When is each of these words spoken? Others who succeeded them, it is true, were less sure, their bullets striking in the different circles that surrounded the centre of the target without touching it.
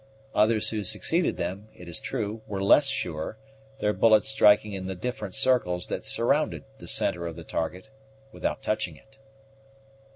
Others 0.33 0.71
who 0.71 0.83
succeeded 0.83 1.35
them, 1.35 1.67
it 1.75 1.87
is 1.87 1.99
true, 1.99 2.41
were 2.47 2.63
less 2.63 2.87
sure, 2.87 3.37
their 3.77 3.93
bullets 3.93 4.29
striking 4.29 4.73
in 4.73 4.87
the 4.87 4.95
different 4.95 5.35
circles 5.35 5.85
that 5.89 6.03
surrounded 6.05 6.63
the 6.79 6.87
centre 6.87 7.27
of 7.27 7.35
the 7.35 7.43
target 7.43 7.91
without 8.31 8.63
touching 8.63 8.95
it. 8.95 9.19